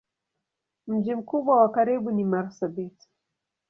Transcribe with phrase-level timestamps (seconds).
[0.87, 3.07] Mji mkubwa wa karibu ni Marsabit.